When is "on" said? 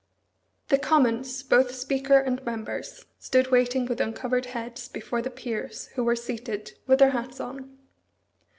7.39-7.77